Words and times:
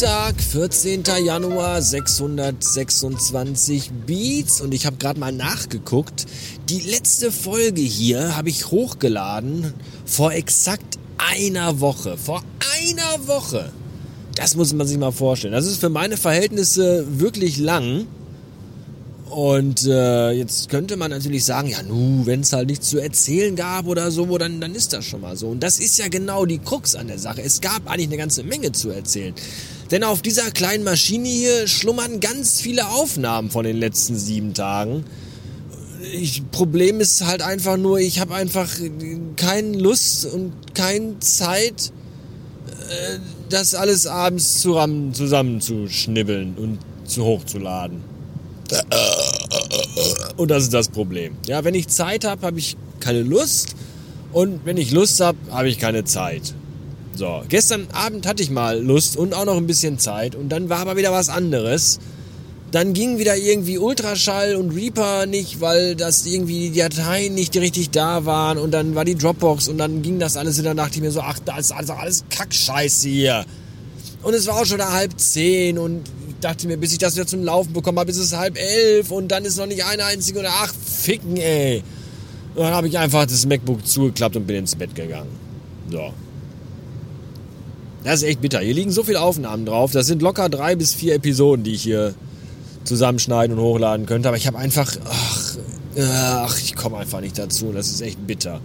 Dienstag, 0.00 0.40
14. 0.40 1.02
Januar, 1.26 1.82
626 1.82 3.90
Beats 4.06 4.62
und 4.62 4.72
ich 4.72 4.86
habe 4.86 4.96
gerade 4.96 5.20
mal 5.20 5.30
nachgeguckt. 5.30 6.24
Die 6.70 6.80
letzte 6.80 7.30
Folge 7.30 7.82
hier 7.82 8.34
habe 8.34 8.48
ich 8.48 8.70
hochgeladen 8.70 9.74
vor 10.06 10.32
exakt 10.32 10.98
einer 11.18 11.80
Woche. 11.80 12.16
Vor 12.16 12.42
einer 12.78 13.28
Woche. 13.28 13.72
Das 14.36 14.56
muss 14.56 14.72
man 14.72 14.86
sich 14.86 14.96
mal 14.96 15.12
vorstellen. 15.12 15.52
Das 15.52 15.66
ist 15.66 15.80
für 15.80 15.90
meine 15.90 16.16
Verhältnisse 16.16 17.04
wirklich 17.20 17.58
lang. 17.58 18.06
Und 19.28 19.86
äh, 19.86 20.30
jetzt 20.30 20.70
könnte 20.70 20.96
man 20.96 21.10
natürlich 21.10 21.44
sagen, 21.44 21.68
ja 21.68 21.82
nu, 21.82 22.24
wenn 22.24 22.40
es 22.40 22.54
halt 22.54 22.68
nichts 22.68 22.88
zu 22.88 22.98
erzählen 22.98 23.54
gab 23.54 23.86
oder 23.86 24.10
so, 24.10 24.38
dann, 24.38 24.62
dann 24.62 24.74
ist 24.74 24.94
das 24.94 25.04
schon 25.04 25.20
mal 25.20 25.36
so. 25.36 25.48
Und 25.48 25.62
das 25.62 25.78
ist 25.78 25.98
ja 25.98 26.08
genau 26.08 26.46
die 26.46 26.58
Krux 26.58 26.96
an 26.96 27.08
der 27.08 27.18
Sache. 27.18 27.42
Es 27.42 27.60
gab 27.60 27.86
eigentlich 27.86 28.08
eine 28.08 28.16
ganze 28.16 28.42
Menge 28.42 28.72
zu 28.72 28.88
erzählen. 28.88 29.34
Denn 29.90 30.04
auf 30.04 30.22
dieser 30.22 30.50
kleinen 30.50 30.84
Maschine 30.84 31.28
hier 31.28 31.66
schlummern 31.66 32.20
ganz 32.20 32.60
viele 32.60 32.88
Aufnahmen 32.88 33.50
von 33.50 33.64
den 33.64 33.76
letzten 33.76 34.16
sieben 34.16 34.54
Tagen. 34.54 35.04
Ich, 36.12 36.48
Problem 36.50 37.00
ist 37.00 37.26
halt 37.26 37.42
einfach 37.42 37.76
nur, 37.76 37.98
ich 37.98 38.20
habe 38.20 38.34
einfach 38.34 38.68
keine 39.36 39.76
Lust 39.76 40.26
und 40.26 40.52
keine 40.74 41.18
Zeit, 41.18 41.92
äh, 42.88 43.18
das 43.48 43.74
alles 43.74 44.06
abends 44.06 44.60
zusammen, 44.60 45.12
zusammenzuschnibbeln 45.12 46.54
und 46.56 46.78
zu 47.04 47.24
hochzuladen. 47.24 48.02
Und 50.36 50.50
das 50.50 50.64
ist 50.64 50.74
das 50.74 50.88
Problem. 50.88 51.36
Ja, 51.46 51.64
wenn 51.64 51.74
ich 51.74 51.88
Zeit 51.88 52.24
habe, 52.24 52.46
habe 52.46 52.58
ich 52.58 52.76
keine 53.00 53.22
Lust. 53.22 53.74
Und 54.32 54.64
wenn 54.64 54.76
ich 54.76 54.92
Lust 54.92 55.20
habe, 55.20 55.36
habe 55.50 55.68
ich 55.68 55.78
keine 55.78 56.04
Zeit. 56.04 56.54
So, 57.14 57.42
gestern 57.48 57.88
Abend 57.92 58.26
hatte 58.26 58.42
ich 58.42 58.50
mal 58.50 58.80
Lust 58.80 59.16
und 59.16 59.34
auch 59.34 59.44
noch 59.44 59.56
ein 59.56 59.66
bisschen 59.66 59.98
Zeit. 59.98 60.34
Und 60.34 60.48
dann 60.48 60.68
war 60.68 60.78
aber 60.78 60.96
wieder 60.96 61.12
was 61.12 61.28
anderes. 61.28 61.98
Dann 62.70 62.92
ging 62.92 63.18
wieder 63.18 63.36
irgendwie 63.36 63.78
Ultraschall 63.78 64.54
und 64.54 64.70
Reaper 64.70 65.26
nicht, 65.26 65.60
weil 65.60 65.96
das 65.96 66.24
irgendwie 66.24 66.70
die 66.70 66.78
Dateien 66.78 67.34
nicht 67.34 67.56
richtig 67.56 67.90
da 67.90 68.24
waren. 68.26 68.58
Und 68.58 68.70
dann 68.70 68.94
war 68.94 69.04
die 69.04 69.16
Dropbox 69.16 69.68
und 69.68 69.78
dann 69.78 70.02
ging 70.02 70.20
das 70.20 70.36
alles. 70.36 70.58
Und 70.58 70.64
dann 70.64 70.76
dachte 70.76 70.94
ich 70.94 71.00
mir 71.00 71.10
so, 71.10 71.20
ach, 71.20 71.40
das 71.44 71.58
ist 71.66 71.72
also 71.72 71.94
alles 71.94 72.24
Kackscheiße 72.30 73.08
hier. 73.08 73.44
Und 74.22 74.34
es 74.34 74.46
war 74.46 74.56
auch 74.60 74.66
schon 74.66 74.80
halb 74.80 75.18
zehn 75.18 75.78
und 75.78 76.04
dachte 76.40 76.66
mir, 76.66 76.76
bis 76.76 76.92
ich 76.92 76.98
das 76.98 77.16
wieder 77.16 77.26
zum 77.26 77.42
Laufen 77.42 77.72
bekommen 77.72 77.98
habe, 77.98 78.10
ist 78.10 78.18
es 78.18 78.36
halb 78.36 78.56
elf 78.58 79.10
und 79.10 79.28
dann 79.28 79.44
ist 79.44 79.58
noch 79.58 79.66
nicht 79.66 79.84
eine 79.84 80.04
einzige 80.04 80.38
oder 80.38 80.50
ach, 80.52 80.72
ficken, 80.74 81.36
ey. 81.36 81.82
Und 82.54 82.62
dann 82.62 82.74
habe 82.74 82.88
ich 82.88 82.98
einfach 82.98 83.26
das 83.26 83.46
MacBook 83.46 83.86
zugeklappt 83.86 84.36
und 84.36 84.46
bin 84.46 84.56
ins 84.56 84.74
Bett 84.74 84.94
gegangen. 84.94 85.30
So. 85.90 86.12
Das 88.04 88.22
ist 88.22 88.28
echt 88.28 88.40
bitter. 88.40 88.60
Hier 88.60 88.74
liegen 88.74 88.90
so 88.90 89.02
viele 89.02 89.20
Aufnahmen 89.20 89.66
drauf. 89.66 89.92
Das 89.92 90.06
sind 90.06 90.22
locker 90.22 90.48
drei 90.48 90.74
bis 90.76 90.94
vier 90.94 91.14
Episoden, 91.14 91.64
die 91.64 91.72
ich 91.72 91.82
hier 91.82 92.14
zusammenschneiden 92.84 93.58
und 93.58 93.62
hochladen 93.62 94.06
könnte. 94.06 94.28
Aber 94.28 94.36
ich 94.36 94.46
habe 94.46 94.58
einfach, 94.58 94.96
ach, 95.04 95.56
ach 95.98 96.58
ich 96.58 96.74
komme 96.74 96.96
einfach 96.96 97.20
nicht 97.20 97.38
dazu. 97.38 97.72
Das 97.72 97.90
ist 97.90 98.00
echt 98.00 98.26
bitter. 98.26 98.60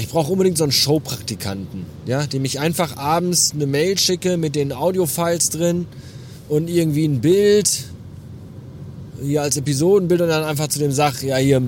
Ich 0.00 0.08
brauche 0.08 0.32
unbedingt 0.32 0.58
so 0.58 0.64
einen 0.64 0.72
Showpraktikanten, 0.72 1.86
ja, 2.06 2.26
dem 2.26 2.44
ich 2.44 2.58
einfach 2.58 2.96
abends 2.96 3.52
eine 3.54 3.66
Mail 3.66 3.96
schicke 3.98 4.36
mit 4.36 4.56
den 4.56 4.72
Audiofiles 4.72 5.50
drin 5.50 5.86
und 6.48 6.68
irgendwie 6.68 7.06
ein 7.06 7.20
Bild 7.20 7.84
hier 9.22 9.42
als 9.42 9.56
Episodenbild 9.56 10.20
und 10.22 10.28
dann 10.28 10.44
einfach 10.44 10.68
zu 10.68 10.80
dem 10.80 10.90
sag, 10.90 11.22
ja 11.22 11.36
hier 11.36 11.62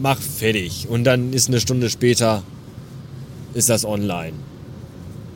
mach 0.00 0.20
fertig 0.20 0.86
und 0.88 1.04
dann 1.04 1.32
ist 1.32 1.48
eine 1.48 1.60
Stunde 1.60 1.88
später 1.88 2.42
ist 3.54 3.70
das 3.70 3.84
online. 3.84 4.34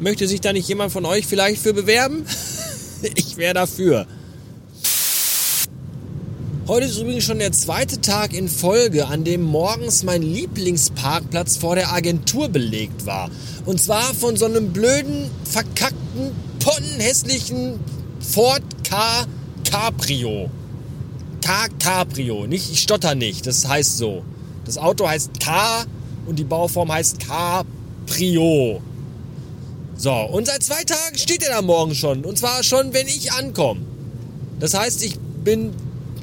Möchte 0.00 0.26
sich 0.26 0.40
da 0.40 0.52
nicht 0.52 0.68
jemand 0.68 0.92
von 0.92 1.04
euch 1.04 1.26
vielleicht 1.26 1.62
für 1.62 1.72
bewerben? 1.72 2.24
ich 3.14 3.36
wäre 3.36 3.54
dafür. 3.54 4.06
Heute 6.66 6.86
ist 6.86 6.98
übrigens 6.98 7.24
schon 7.24 7.38
der 7.38 7.52
zweite 7.52 8.00
Tag 8.00 8.32
in 8.32 8.48
Folge, 8.48 9.06
an 9.06 9.22
dem 9.22 9.42
morgens 9.42 10.02
mein 10.02 10.22
Lieblingsparkplatz 10.22 11.58
vor 11.58 11.76
der 11.76 11.92
Agentur 11.92 12.48
belegt 12.48 13.04
war. 13.04 13.30
Und 13.66 13.82
zwar 13.82 14.14
von 14.14 14.36
so 14.36 14.46
einem 14.46 14.72
blöden, 14.72 15.30
verkackten, 15.44 16.32
pottenhässlichen 16.60 17.78
Ford 18.18 18.62
K 18.82 19.26
Caprio. 19.70 20.50
K 21.42 21.68
Caprio, 21.78 22.46
nicht, 22.46 22.72
ich 22.72 22.80
stotter 22.80 23.14
nicht, 23.14 23.46
das 23.46 23.68
heißt 23.68 23.98
so. 23.98 24.24
Das 24.64 24.78
Auto 24.78 25.06
heißt 25.06 25.38
K 25.40 25.84
und 26.24 26.38
die 26.38 26.44
Bauform 26.44 26.90
heißt 26.90 27.20
Caprio. 27.20 28.80
So, 29.96 30.12
und 30.12 30.46
seit 30.46 30.62
zwei 30.62 30.82
Tagen 30.84 31.16
steht 31.16 31.42
er 31.42 31.54
da 31.54 31.62
morgen 31.62 31.94
schon. 31.94 32.24
Und 32.24 32.38
zwar 32.38 32.62
schon, 32.62 32.92
wenn 32.92 33.06
ich 33.06 33.32
ankomme. 33.32 33.80
Das 34.60 34.74
heißt, 34.74 35.04
ich 35.04 35.18
bin 35.18 35.72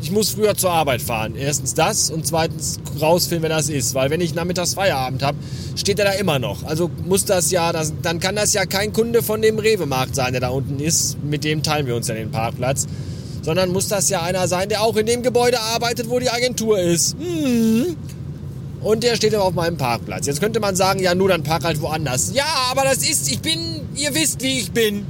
ich 0.01 0.09
muss 0.09 0.31
früher 0.31 0.55
zur 0.55 0.71
Arbeit 0.71 1.01
fahren. 1.01 1.35
Erstens 1.35 1.75
das 1.75 2.09
und 2.09 2.25
zweitens 2.25 2.79
rausfinden, 2.99 3.43
wenn 3.43 3.51
das 3.51 3.69
ist. 3.69 3.93
Weil 3.93 4.09
wenn 4.09 4.19
ich 4.19 4.33
nachmittags 4.33 4.73
Feierabend 4.73 5.21
habe, 5.21 5.37
steht 5.75 5.99
er 5.99 6.05
da 6.05 6.11
immer 6.13 6.39
noch. 6.39 6.63
Also 6.63 6.89
muss 7.05 7.25
das 7.25 7.51
ja, 7.51 7.71
das, 7.71 7.93
dann 8.01 8.19
kann 8.19 8.35
das 8.35 8.53
ja 8.53 8.65
kein 8.65 8.93
Kunde 8.93 9.21
von 9.21 9.41
dem 9.41 9.59
Rewe-Markt 9.59 10.15
sein, 10.15 10.33
der 10.33 10.41
da 10.41 10.49
unten 10.49 10.79
ist. 10.79 11.23
Mit 11.23 11.43
dem 11.43 11.61
teilen 11.61 11.85
wir 11.85 11.95
uns 11.95 12.07
ja 12.07 12.15
den 12.15 12.31
Parkplatz. 12.31 12.88
Sondern 13.43 13.71
muss 13.71 13.88
das 13.88 14.09
ja 14.09 14.21
einer 14.21 14.47
sein, 14.47 14.69
der 14.69 14.81
auch 14.81 14.97
in 14.97 15.05
dem 15.05 15.21
Gebäude 15.21 15.59
arbeitet, 15.59 16.09
wo 16.09 16.19
die 16.19 16.29
Agentur 16.29 16.79
ist. 16.79 17.15
Hm. 17.19 17.95
Und 18.84 19.03
der 19.03 19.16
steht 19.16 19.36
aber 19.36 19.46
auf 19.46 19.53
meinem 19.53 19.78
Parkplatz. 19.78 20.25
Jetzt 20.25 20.42
könnte 20.42 20.59
man 20.59 20.75
sagen, 20.75 21.00
ja, 21.00 21.14
nur 21.14 21.30
dann 21.30 21.44
park 21.44 21.64
halt 21.64 21.81
woanders. 21.81 22.31
Ja, 22.34 22.46
aber 22.72 22.84
das 22.84 22.97
ist, 22.97 23.31
ich 23.31 23.40
bin, 23.40 23.88
ihr 23.96 24.14
wisst, 24.16 24.42
wie 24.42 24.59
ich 24.59 24.72
bin. 24.72 25.06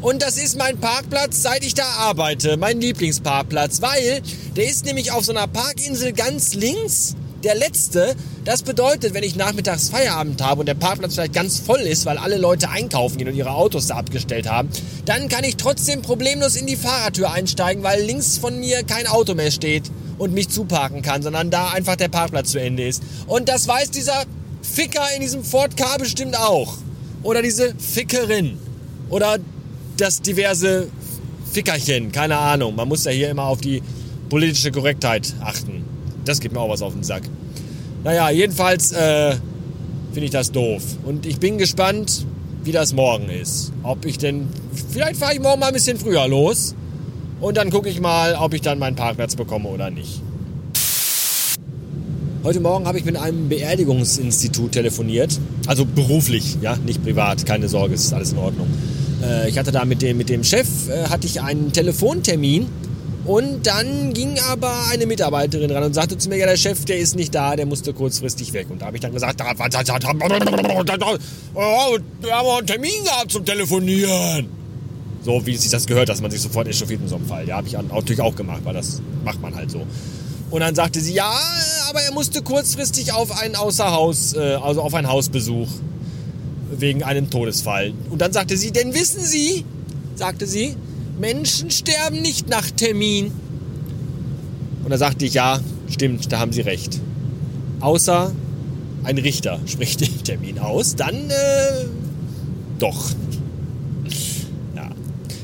Und 0.00 0.22
das 0.22 0.36
ist 0.36 0.58
mein 0.58 0.78
Parkplatz, 0.78 1.42
seit 1.42 1.64
ich 1.64 1.74
da 1.74 1.84
arbeite. 1.84 2.56
Mein 2.56 2.80
Lieblingsparkplatz. 2.80 3.80
Weil 3.80 4.22
der 4.56 4.68
ist 4.68 4.84
nämlich 4.84 5.12
auf 5.12 5.24
so 5.24 5.32
einer 5.32 5.46
Parkinsel 5.46 6.12
ganz 6.12 6.54
links. 6.54 7.14
Der 7.44 7.54
letzte, 7.56 8.14
das 8.44 8.62
bedeutet, 8.62 9.14
wenn 9.14 9.24
ich 9.24 9.34
nachmittags 9.34 9.88
Feierabend 9.88 10.40
habe 10.42 10.60
und 10.60 10.66
der 10.66 10.74
Parkplatz 10.74 11.14
vielleicht 11.14 11.32
ganz 11.32 11.58
voll 11.58 11.80
ist, 11.80 12.06
weil 12.06 12.18
alle 12.18 12.38
Leute 12.38 12.70
einkaufen 12.70 13.18
gehen 13.18 13.26
und 13.28 13.34
ihre 13.34 13.50
Autos 13.50 13.88
da 13.88 13.96
abgestellt 13.96 14.48
haben, 14.48 14.68
dann 15.06 15.28
kann 15.28 15.42
ich 15.42 15.56
trotzdem 15.56 16.02
problemlos 16.02 16.54
in 16.54 16.66
die 16.66 16.76
Fahrertür 16.76 17.32
einsteigen, 17.32 17.82
weil 17.82 18.00
links 18.02 18.38
von 18.38 18.60
mir 18.60 18.84
kein 18.84 19.08
Auto 19.08 19.34
mehr 19.34 19.50
steht 19.50 19.90
und 20.22 20.32
mich 20.32 20.48
zuparken 20.48 21.02
kann, 21.02 21.20
sondern 21.20 21.50
da 21.50 21.70
einfach 21.70 21.96
der 21.96 22.06
Parkplatz 22.06 22.52
zu 22.52 22.60
Ende 22.60 22.86
ist. 22.86 23.02
Und 23.26 23.48
das 23.48 23.66
weiß 23.66 23.90
dieser 23.90 24.22
Ficker 24.62 25.02
in 25.16 25.20
diesem 25.20 25.42
Ford 25.42 25.76
K 25.76 25.96
bestimmt 25.96 26.38
auch. 26.38 26.74
Oder 27.24 27.42
diese 27.42 27.74
Fickerin. 27.76 28.56
Oder 29.10 29.38
das 29.96 30.22
diverse 30.22 30.86
Fickerchen, 31.52 32.12
keine 32.12 32.38
Ahnung. 32.38 32.76
Man 32.76 32.86
muss 32.86 33.04
ja 33.04 33.10
hier 33.10 33.30
immer 33.30 33.46
auf 33.46 33.60
die 33.60 33.82
politische 34.28 34.70
Korrektheit 34.70 35.34
achten. 35.40 35.84
Das 36.24 36.38
gibt 36.38 36.54
mir 36.54 36.60
auch 36.60 36.70
was 36.70 36.82
auf 36.82 36.92
den 36.92 37.02
Sack. 37.02 37.24
Naja, 38.04 38.30
jedenfalls 38.30 38.92
äh, 38.92 39.34
finde 40.12 40.26
ich 40.26 40.30
das 40.30 40.52
doof. 40.52 40.84
Und 41.04 41.26
ich 41.26 41.40
bin 41.40 41.58
gespannt, 41.58 42.24
wie 42.62 42.70
das 42.70 42.92
morgen 42.92 43.28
ist. 43.28 43.72
Ob 43.82 44.04
ich 44.04 44.18
denn. 44.18 44.48
Vielleicht 44.92 45.16
fahre 45.16 45.34
ich 45.34 45.40
morgen 45.40 45.58
mal 45.58 45.66
ein 45.66 45.74
bisschen 45.74 45.98
früher 45.98 46.28
los. 46.28 46.76
Und 47.42 47.56
dann 47.56 47.70
gucke 47.70 47.88
ich 47.88 48.00
mal, 48.00 48.36
ob 48.36 48.54
ich 48.54 48.60
dann 48.60 48.78
meinen 48.78 48.94
Parkplatz 48.94 49.34
bekomme 49.34 49.68
oder 49.68 49.90
nicht. 49.90 50.22
Heute 52.44 52.60
Morgen 52.60 52.86
habe 52.86 52.98
ich 52.98 53.04
mit 53.04 53.16
einem 53.16 53.48
Beerdigungsinstitut 53.48 54.70
telefoniert. 54.70 55.40
Also 55.66 55.84
beruflich, 55.84 56.58
ja, 56.60 56.76
nicht 56.76 57.02
privat. 57.02 57.44
Keine 57.44 57.68
Sorge, 57.68 57.94
es 57.94 58.04
ist 58.04 58.12
alles 58.12 58.30
in 58.30 58.38
Ordnung. 58.38 58.68
Äh, 59.24 59.50
ich 59.50 59.58
hatte 59.58 59.72
da 59.72 59.84
mit 59.84 60.02
dem, 60.02 60.18
mit 60.18 60.28
dem 60.28 60.44
Chef, 60.44 60.68
äh, 60.88 61.08
hatte 61.08 61.26
ich 61.26 61.40
einen 61.40 61.72
Telefontermin 61.72 62.68
und 63.24 63.66
dann 63.66 64.12
ging 64.12 64.38
aber 64.48 64.86
eine 64.92 65.06
Mitarbeiterin 65.06 65.70
ran 65.72 65.82
und 65.82 65.94
sagte 65.94 66.18
zu 66.18 66.28
mir, 66.28 66.36
ja, 66.38 66.46
der 66.46 66.56
Chef, 66.56 66.84
der 66.84 66.98
ist 66.98 67.16
nicht 67.16 67.34
da, 67.34 67.56
der 67.56 67.66
musste 67.66 67.92
kurzfristig 67.92 68.52
weg. 68.52 68.68
Und 68.70 68.82
da 68.82 68.86
habe 68.86 68.96
ich 68.96 69.00
dann 69.00 69.12
gesagt, 69.12 69.40
oh, 69.40 69.44
wir 72.20 72.36
haben 72.36 72.46
auch 72.46 72.58
einen 72.58 72.66
Termin 72.68 73.02
gehabt 73.04 73.32
zum 73.32 73.44
Telefonieren. 73.44 74.61
So 75.24 75.46
wie 75.46 75.56
sich 75.56 75.70
das 75.70 75.86
gehört, 75.86 76.08
dass 76.08 76.20
man 76.20 76.30
sich 76.30 76.40
sofort 76.40 76.66
echauffiert 76.66 77.00
in 77.00 77.08
so 77.08 77.16
einem 77.16 77.26
Fall. 77.26 77.46
Ja, 77.46 77.56
habe 77.56 77.68
ich 77.68 77.74
natürlich 77.74 78.20
auch 78.20 78.34
gemacht, 78.34 78.60
weil 78.64 78.74
das 78.74 79.00
macht 79.24 79.40
man 79.40 79.54
halt 79.54 79.70
so. 79.70 79.86
Und 80.50 80.60
dann 80.60 80.74
sagte 80.74 81.00
sie, 81.00 81.14
ja, 81.14 81.32
aber 81.88 82.02
er 82.02 82.12
musste 82.12 82.42
kurzfristig 82.42 83.12
auf 83.12 83.40
ein 83.40 83.56
Außerhaus, 83.56 84.34
äh, 84.34 84.58
also 84.62 84.82
auf 84.82 84.94
einen 84.94 85.08
Hausbesuch 85.08 85.68
wegen 86.76 87.02
einem 87.02 87.30
Todesfall. 87.30 87.94
Und 88.10 88.20
dann 88.20 88.32
sagte 88.32 88.56
sie, 88.56 88.70
denn 88.70 88.94
wissen 88.94 89.22
Sie, 89.22 89.64
sagte 90.14 90.46
sie, 90.46 90.76
Menschen 91.18 91.70
sterben 91.70 92.20
nicht 92.20 92.48
nach 92.48 92.70
Termin. 92.70 93.32
Und 94.84 94.90
da 94.90 94.98
sagte 94.98 95.24
ich, 95.24 95.34
ja, 95.34 95.60
stimmt, 95.88 96.32
da 96.32 96.38
haben 96.38 96.52
Sie 96.52 96.62
recht. 96.62 97.00
Außer 97.80 98.32
ein 99.04 99.18
Richter 99.18 99.60
spricht 99.66 100.00
den 100.00 100.22
Termin 100.24 100.58
aus, 100.58 100.96
dann 100.96 101.30
äh, 101.30 101.86
doch. 102.78 103.10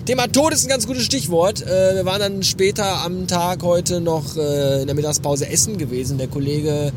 Thema 0.09 0.27
Tod 0.27 0.55
ist 0.55 0.65
ein 0.65 0.71
ganz 0.71 0.87
gutes 0.87 1.05
Stichwort. 1.05 1.61
Äh, 1.61 1.97
wir 1.97 2.07
waren 2.07 2.19
dann 2.19 2.43
später 2.43 3.05
am 3.05 3.27
Tag 3.27 3.63
heute 3.63 4.01
noch 4.01 4.39
äh, 4.39 4.81
in 4.81 4.87
der 4.87 4.97
Mittagspause 4.97 5.47
essen 5.47 5.77
gewesen. 5.77 6.17
Der 6.17 6.29
Kollege 6.29 6.95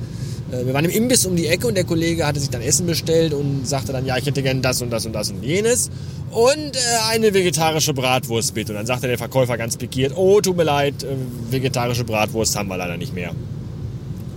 Äh, 0.52 0.66
wir 0.66 0.74
waren 0.74 0.86
im 0.86 0.92
Imbiss 0.92 1.25
um 1.25 1.36
die 1.36 1.48
Ecke 1.48 1.68
und 1.68 1.75
der 1.75 1.84
Kollege 1.84 2.25
hatte 2.25 2.40
sich 2.40 2.50
dann 2.50 2.62
Essen 2.62 2.86
bestellt 2.86 3.34
und 3.34 3.68
sagte 3.68 3.92
dann, 3.92 4.06
ja, 4.06 4.18
ich 4.18 4.25
hätte 4.25 4.42
gern 4.42 4.62
das 4.62 4.81
und 4.81 4.92
das 4.92 5.06
und 5.06 5.12
das 5.12 5.30
und 5.30 5.44
jenes. 5.44 5.90
Und 6.31 6.78
äh, 6.78 6.80
eine 7.10 7.34
vegetarische 7.34 7.94
Bratwurst 7.94 8.54
bitte. 8.54 8.72
Und 8.72 8.78
dann 8.78 8.86
sagte 8.86 9.08
der 9.08 9.18
Verkäufer 9.18 9.58
ganz 9.58 9.75
pikiert, 9.75 10.13
oh, 10.16 10.40
tut 10.40 10.56
mir 10.56 10.63
leid, 10.63 11.04
äh, 11.04 11.08
vegetarische 11.50 12.06
Bratwurst 12.06 12.56
haben 12.56 12.69
wir 12.69 12.78
leider 12.78 12.96
nicht 12.96 13.13
mehr. 13.13 13.31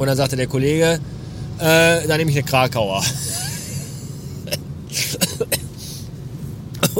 Und 0.00 0.06
dann 0.08 0.16
sagte 0.16 0.34
der 0.34 0.48
Kollege, 0.48 0.98
äh, 1.60 2.08
dann 2.08 2.18
nehme 2.18 2.32
ich 2.32 2.36
eine 2.36 2.44
Krakauer. 2.46 3.04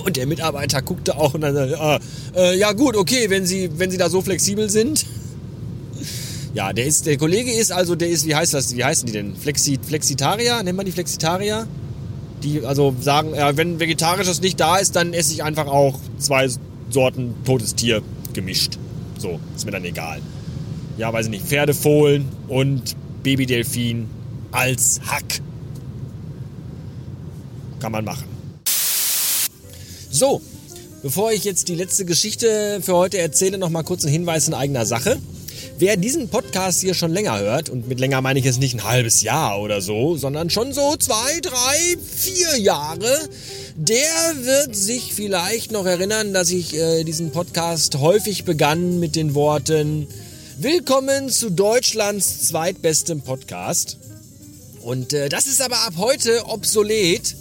und 0.04 0.16
der 0.16 0.26
Mitarbeiter 0.26 0.82
guckte 0.82 1.16
auch 1.16 1.34
und 1.34 1.40
dann 1.40 1.54
sagte, 1.54 1.80
ah, 1.80 1.98
äh, 2.36 2.58
ja 2.58 2.72
gut, 2.72 2.96
okay, 2.96 3.30
wenn 3.30 3.46
Sie, 3.46 3.70
wenn 3.76 3.90
Sie 3.90 3.98
da 3.98 4.10
so 4.10 4.22
flexibel 4.22 4.70
sind. 4.70 5.06
Ja, 6.54 6.72
der 6.72 6.86
ist, 6.86 7.06
der 7.06 7.16
Kollege 7.16 7.52
ist 7.52 7.72
also, 7.72 7.96
der 7.96 8.08
ist, 8.08 8.26
wie 8.26 8.34
heißt 8.34 8.54
das, 8.54 8.76
wie 8.76 8.84
heißen 8.84 9.06
die 9.06 9.12
denn? 9.12 9.34
Flexi, 9.34 9.78
Flexitarier? 9.82 10.62
Nennt 10.62 10.76
man 10.76 10.86
die 10.86 10.92
Flexitarier? 10.92 11.66
Die 12.42 12.64
also 12.64 12.94
sagen, 13.00 13.34
ja, 13.34 13.56
wenn 13.56 13.80
vegetarisches 13.80 14.40
nicht 14.40 14.60
da 14.60 14.76
ist, 14.76 14.94
dann 14.94 15.14
esse 15.14 15.32
ich 15.32 15.42
einfach 15.42 15.66
auch 15.66 15.98
zwei 16.18 16.48
Sorten 16.90 17.34
totes 17.44 17.74
Tier 17.74 18.02
gemischt. 18.34 18.78
So, 19.18 19.40
ist 19.56 19.64
mir 19.64 19.72
dann 19.72 19.84
egal. 19.84 20.20
Ja, 20.96 21.12
weiß 21.12 21.26
ich 21.26 21.30
nicht, 21.30 21.46
Pferdefohlen 21.46 22.28
und 22.46 22.94
Babydelfin 23.22 24.08
als 24.52 25.00
Hack. 25.06 25.40
Kann 27.80 27.90
man 27.90 28.04
machen. 28.04 28.33
So, 30.14 30.40
bevor 31.02 31.32
ich 31.32 31.43
jetzt 31.43 31.66
die 31.66 31.75
letzte 31.75 32.05
Geschichte 32.05 32.78
für 32.82 32.94
heute 32.94 33.19
erzähle, 33.19 33.58
noch 33.58 33.69
mal 33.69 33.82
kurz 33.82 34.05
ein 34.05 34.12
Hinweis 34.12 34.46
in 34.46 34.55
eigener 34.55 34.87
Sache. 34.87 35.19
Wer 35.76 35.96
diesen 35.96 36.28
Podcast 36.28 36.82
hier 36.82 36.94
schon 36.94 37.11
länger 37.11 37.37
hört, 37.40 37.69
und 37.69 37.88
mit 37.88 37.99
länger 37.99 38.20
meine 38.20 38.38
ich 38.38 38.44
jetzt 38.44 38.61
nicht 38.61 38.76
ein 38.76 38.84
halbes 38.84 39.22
Jahr 39.22 39.61
oder 39.61 39.81
so, 39.81 40.16
sondern 40.16 40.50
schon 40.50 40.72
so 40.72 40.94
zwei, 40.96 41.40
drei, 41.43 41.96
vier 42.00 42.61
Jahre, 42.61 43.28
der 43.75 44.37
wird 44.40 44.76
sich 44.76 45.12
vielleicht 45.12 45.72
noch 45.72 45.84
erinnern, 45.84 46.32
dass 46.32 46.49
ich 46.50 46.76
äh, 46.76 47.02
diesen 47.02 47.32
Podcast 47.32 47.99
häufig 47.99 48.44
begann 48.44 49.00
mit 49.00 49.16
den 49.16 49.34
Worten 49.34 50.06
Willkommen 50.58 51.28
zu 51.28 51.50
Deutschlands 51.50 52.46
zweitbestem 52.46 53.22
Podcast. 53.22 53.99
Und 54.81 55.12
äh, 55.12 55.28
das 55.28 55.49
ist 55.49 55.61
aber 55.61 55.81
ab 55.81 55.94
heute 55.96 56.46
obsolet. 56.46 57.34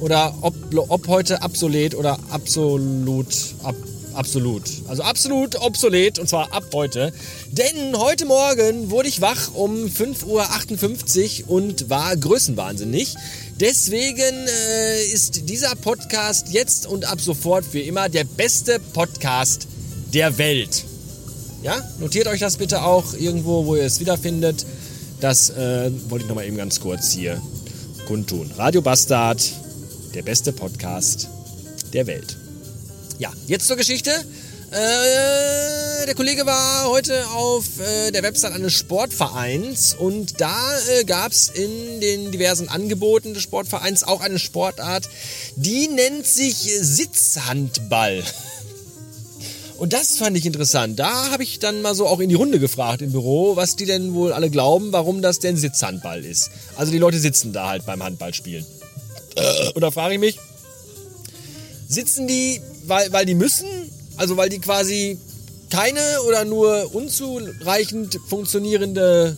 Oder 0.00 0.34
ob, 0.42 0.54
ob 0.88 1.08
heute 1.08 1.38
obsolet 1.42 1.94
oder 1.94 2.18
absolut 2.30 3.26
ab, 3.62 3.74
absolut. 4.14 4.62
Also 4.88 5.02
absolut 5.02 5.60
obsolet 5.60 6.18
und 6.18 6.28
zwar 6.28 6.52
ab 6.52 6.64
heute. 6.74 7.12
Denn 7.50 7.96
heute 7.96 8.26
Morgen 8.26 8.90
wurde 8.90 9.08
ich 9.08 9.20
wach 9.20 9.54
um 9.54 9.86
5.58 9.86 11.44
Uhr 11.44 11.50
und 11.50 11.88
war 11.88 12.16
größenwahnsinnig. 12.16 13.14
Deswegen 13.58 14.46
äh, 14.46 15.04
ist 15.06 15.48
dieser 15.48 15.74
Podcast 15.76 16.48
jetzt 16.50 16.86
und 16.86 17.06
ab 17.06 17.20
sofort 17.20 17.64
für 17.64 17.80
immer 17.80 18.08
der 18.08 18.24
beste 18.24 18.78
Podcast 18.92 19.66
der 20.12 20.36
Welt. 20.36 20.84
Ja, 21.62 21.82
notiert 21.98 22.26
euch 22.26 22.40
das 22.40 22.58
bitte 22.58 22.82
auch 22.82 23.14
irgendwo, 23.14 23.64
wo 23.66 23.76
ihr 23.76 23.84
es 23.84 23.98
wiederfindet. 23.98 24.66
Das 25.20 25.50
äh, 25.50 25.90
wollte 26.08 26.24
ich 26.24 26.28
nochmal 26.28 26.46
eben 26.46 26.56
ganz 26.56 26.80
kurz 26.80 27.12
hier 27.12 27.40
kundtun. 28.06 28.50
Radio 28.56 28.82
Bastard, 28.82 29.40
der 30.16 30.22
beste 30.22 30.50
Podcast 30.50 31.28
der 31.92 32.06
Welt. 32.06 32.38
Ja, 33.18 33.30
jetzt 33.46 33.66
zur 33.66 33.76
Geschichte. 33.76 34.10
Äh, 34.10 36.06
der 36.06 36.14
Kollege 36.14 36.46
war 36.46 36.88
heute 36.88 37.28
auf 37.28 37.64
äh, 37.78 38.10
der 38.12 38.22
Website 38.22 38.52
eines 38.52 38.72
Sportvereins 38.72 39.94
und 39.94 40.40
da 40.40 40.56
äh, 40.98 41.04
gab 41.04 41.32
es 41.32 41.48
in 41.48 42.00
den 42.00 42.32
diversen 42.32 42.70
Angeboten 42.70 43.34
des 43.34 43.42
Sportvereins 43.42 44.04
auch 44.04 44.22
eine 44.22 44.38
Sportart, 44.38 45.06
die 45.54 45.88
nennt 45.88 46.26
sich 46.26 46.56
Sitzhandball. 46.56 48.24
Und 49.76 49.92
das 49.92 50.16
fand 50.16 50.34
ich 50.38 50.46
interessant. 50.46 50.98
Da 50.98 51.30
habe 51.30 51.42
ich 51.42 51.58
dann 51.58 51.82
mal 51.82 51.94
so 51.94 52.06
auch 52.06 52.20
in 52.20 52.30
die 52.30 52.34
Runde 52.34 52.58
gefragt 52.58 53.02
im 53.02 53.12
Büro, 53.12 53.56
was 53.56 53.76
die 53.76 53.84
denn 53.84 54.14
wohl 54.14 54.32
alle 54.32 54.48
glauben, 54.48 54.92
warum 54.92 55.20
das 55.20 55.40
denn 55.40 55.58
Sitzhandball 55.58 56.24
ist. 56.24 56.50
Also 56.76 56.90
die 56.90 56.98
Leute 56.98 57.18
sitzen 57.18 57.52
da 57.52 57.68
halt 57.68 57.84
beim 57.84 58.02
Handballspielen. 58.02 58.64
Und 59.74 59.80
da 59.80 59.90
frage 59.90 60.14
ich 60.14 60.20
mich, 60.20 60.38
sitzen 61.88 62.26
die, 62.26 62.60
weil, 62.86 63.12
weil 63.12 63.26
die 63.26 63.34
müssen? 63.34 63.68
Also 64.16 64.36
weil 64.36 64.48
die 64.48 64.58
quasi 64.58 65.18
keine 65.70 66.22
oder 66.26 66.44
nur 66.44 66.94
unzureichend 66.94 68.18
funktionierende 68.28 69.36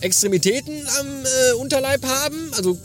Extremitäten 0.00 0.86
am 1.00 1.06
äh, 1.06 1.52
Unterleib 1.54 2.04
haben? 2.04 2.52
Also 2.56 2.78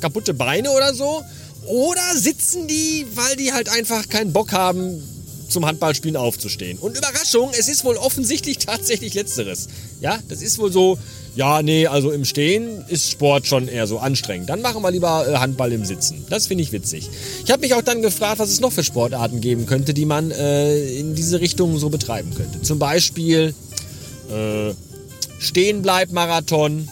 kaputte 0.00 0.34
Beine 0.34 0.70
oder 0.70 0.94
so? 0.94 1.22
Oder 1.66 2.16
sitzen 2.16 2.66
die, 2.66 3.06
weil 3.14 3.36
die 3.36 3.52
halt 3.52 3.68
einfach 3.68 4.08
keinen 4.08 4.32
Bock 4.32 4.52
haben, 4.52 5.02
zum 5.48 5.66
Handballspielen 5.66 6.16
aufzustehen. 6.16 6.78
Und 6.78 6.96
Überraschung, 6.96 7.50
es 7.58 7.68
ist 7.68 7.84
wohl 7.84 7.96
offensichtlich 7.96 8.58
tatsächlich 8.58 9.14
letzteres. 9.14 9.68
Ja, 10.00 10.18
das 10.28 10.42
ist 10.42 10.58
wohl 10.58 10.72
so, 10.72 10.96
ja, 11.36 11.62
nee, 11.62 11.86
also 11.86 12.10
im 12.10 12.24
Stehen 12.24 12.84
ist 12.88 13.10
Sport 13.10 13.46
schon 13.46 13.68
eher 13.68 13.86
so 13.86 13.98
anstrengend. 13.98 14.50
Dann 14.50 14.62
machen 14.62 14.82
wir 14.82 14.90
lieber 14.90 15.26
äh, 15.28 15.36
Handball 15.36 15.72
im 15.72 15.84
Sitzen. 15.84 16.24
Das 16.28 16.46
finde 16.46 16.62
ich 16.62 16.72
witzig. 16.72 17.08
Ich 17.44 17.50
habe 17.50 17.60
mich 17.60 17.74
auch 17.74 17.82
dann 17.82 18.02
gefragt, 18.02 18.38
was 18.38 18.50
es 18.50 18.60
noch 18.60 18.72
für 18.72 18.82
Sportarten 18.82 19.40
geben 19.40 19.66
könnte, 19.66 19.94
die 19.94 20.06
man 20.06 20.30
äh, 20.30 20.98
in 20.98 21.14
diese 21.14 21.40
Richtung 21.40 21.78
so 21.78 21.88
betreiben 21.88 22.34
könnte. 22.34 22.62
Zum 22.62 22.78
Beispiel 22.78 23.54
äh, 24.30 24.74
Stehenbleib-Marathon 25.38 26.88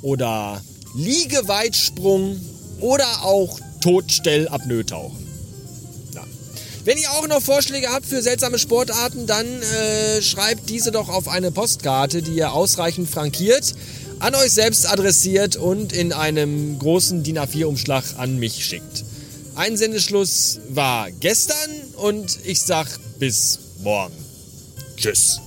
oder 0.00 0.60
Liegeweitsprung 0.94 2.40
oder 2.80 3.06
auch 3.22 3.60
Totstellapnoe-Tauchen. 3.80 5.31
Wenn 6.84 6.98
ihr 6.98 7.12
auch 7.12 7.28
noch 7.28 7.40
Vorschläge 7.40 7.88
habt 7.90 8.06
für 8.06 8.22
seltsame 8.22 8.58
Sportarten, 8.58 9.26
dann 9.26 9.46
äh, 9.46 10.20
schreibt 10.20 10.68
diese 10.68 10.90
doch 10.90 11.08
auf 11.08 11.28
eine 11.28 11.52
Postkarte, 11.52 12.22
die 12.22 12.32
ihr 12.32 12.52
ausreichend 12.52 13.08
frankiert, 13.08 13.74
an 14.18 14.34
euch 14.34 14.50
selbst 14.50 14.90
adressiert 14.90 15.54
und 15.56 15.92
in 15.92 16.12
einem 16.12 16.78
großen 16.80 17.22
DIN 17.22 17.38
A4-Umschlag 17.38 18.04
an 18.18 18.38
mich 18.38 18.64
schickt. 18.64 19.04
Einsendeschluss 19.54 20.58
war 20.70 21.10
gestern 21.12 21.70
und 21.96 22.38
ich 22.44 22.60
sag 22.60 22.88
bis 23.18 23.58
morgen. 23.82 24.14
Tschüss. 24.96 25.40